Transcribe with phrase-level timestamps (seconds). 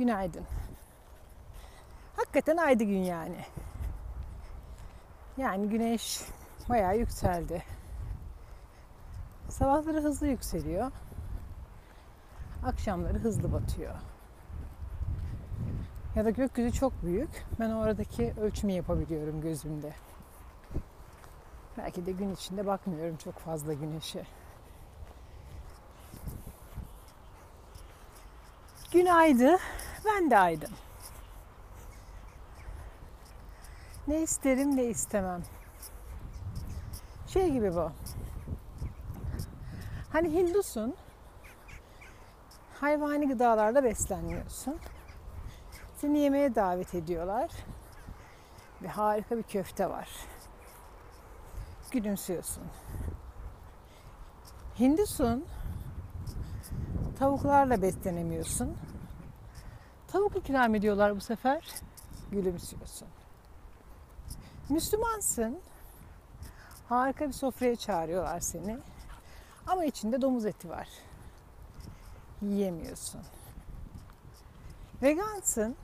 [0.00, 0.46] Günaydın.
[2.16, 3.44] Hakikaten aydı gün yani.
[5.36, 6.20] Yani güneş
[6.68, 7.62] bayağı yükseldi.
[9.48, 10.92] Sabahları hızlı yükseliyor.
[12.66, 13.94] Akşamları hızlı batıyor.
[16.16, 17.46] Ya da gökyüzü çok büyük.
[17.58, 19.92] Ben oradaki ölçümü yapabiliyorum gözümde.
[21.78, 24.24] Belki de gün içinde bakmıyorum çok fazla güneşe.
[28.92, 29.58] Günaydı,
[30.04, 30.70] ben de aydım.
[34.08, 35.42] Ne isterim ne istemem.
[37.26, 37.92] Şey gibi bu.
[40.12, 40.94] Hani Hindusun,
[42.80, 44.78] hayvani gıdalarla beslenmiyorsun.
[45.96, 47.50] Seni yemeğe davet ediyorlar
[48.82, 50.08] ve harika bir köfte var.
[51.90, 52.64] Gülümsüyorsun.
[54.78, 55.44] Hindusun,
[57.18, 58.76] tavuklarla beslenemiyorsun.
[60.12, 61.64] Tavuk ikram ediyorlar bu sefer,
[62.32, 63.08] gülümsüyorsun.
[64.68, 65.58] Müslümansın,
[66.88, 68.78] harika bir sofraya çağırıyorlar seni.
[69.66, 70.88] Ama içinde domuz eti var.
[72.42, 73.20] Yiyemiyorsun.
[75.02, 75.76] Vegansın.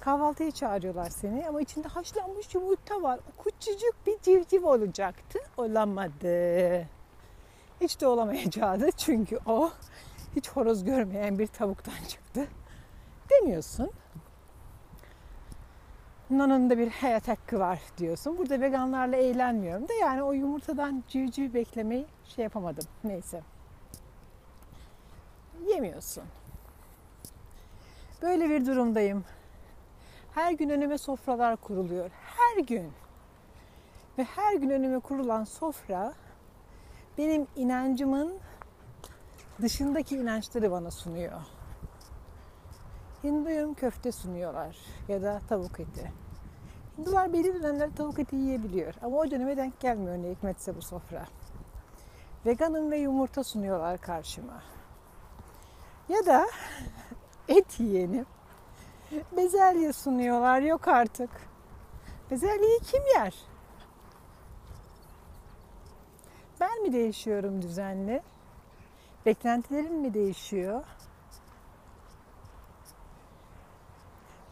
[0.00, 3.20] Kahvaltıya çağırıyorlar seni ama içinde haşlanmış yumurta var.
[3.28, 5.38] O küçücük bir civciv olacaktı.
[5.56, 6.86] Olamadı.
[7.80, 9.70] Hiç de olamayacaktı çünkü o
[10.36, 12.48] hiç horoz görmeyen bir tavuktan çıktı.
[13.30, 13.90] Demiyorsun.
[16.30, 18.38] Nana'nın da bir hayat hakkı var diyorsun.
[18.38, 22.84] Burada veganlarla eğlenmiyorum da yani o yumurtadan civciv beklemeyi şey yapamadım.
[23.04, 23.42] Neyse.
[25.68, 26.24] Yemiyorsun.
[28.22, 29.24] Böyle bir durumdayım.
[30.34, 32.10] Her gün önüme sofralar kuruluyor.
[32.10, 32.92] Her gün.
[34.18, 36.12] Ve her gün önüme kurulan sofra
[37.18, 38.38] benim inancımın
[39.62, 41.57] dışındaki inançları bana sunuyor.
[43.24, 44.76] Hinduyum köfte sunuyorlar
[45.08, 46.12] ya da tavuk eti.
[46.98, 51.26] Hindular belli dönemlerde tavuk eti yiyebiliyor ama o döneme denk gelmiyor ne hikmetse bu sofra.
[52.46, 54.62] Veganım ve yumurta sunuyorlar karşıma.
[56.08, 56.46] Ya da
[57.48, 58.26] et yiyenim.
[59.36, 61.30] Bezelye sunuyorlar yok artık.
[62.30, 63.34] Bezelyeyi kim yer?
[66.60, 68.22] Ben mi değişiyorum düzenli?
[69.26, 70.84] Beklentilerim mi değişiyor?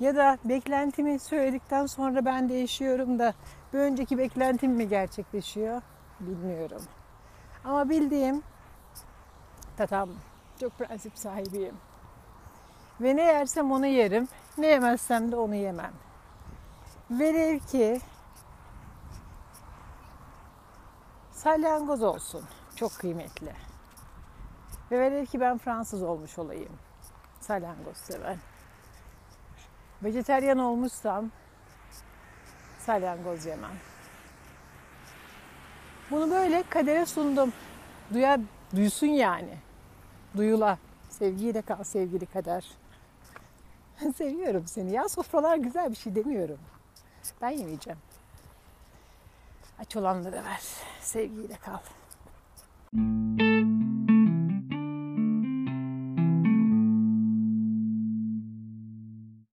[0.00, 3.34] Ya da beklentimi söyledikten sonra ben değişiyorum da
[3.72, 5.82] bir önceki beklentim mi gerçekleşiyor?
[6.20, 6.82] Bilmiyorum.
[7.64, 8.42] Ama bildiğim
[9.76, 10.08] tatam
[10.60, 11.74] çok prensip sahibiyim.
[13.00, 14.28] Ve ne yersem onu yerim.
[14.58, 15.92] Ne yemezsem de onu yemem.
[17.10, 18.00] Velev ki
[21.32, 22.44] salyangoz olsun.
[22.76, 23.52] Çok kıymetli.
[24.90, 26.72] Ve velev ki ben Fransız olmuş olayım.
[27.40, 28.38] Salyangoz seven.
[30.02, 31.30] Vejeteryan olmuşsam
[32.78, 33.70] salyangoz yemem.
[36.10, 37.52] Bunu böyle kadere sundum.
[38.12, 38.40] Duya,
[38.76, 39.58] duysun yani.
[40.36, 40.78] Duyula.
[41.10, 42.64] Sevgiyle kal sevgili kader.
[44.16, 44.92] Seviyorum seni.
[44.92, 46.58] Ya sofralar güzel bir şey demiyorum.
[47.42, 47.98] Ben yemeyeceğim.
[49.78, 50.60] Aç olanları ver.
[51.00, 51.78] Sevgiyle kal.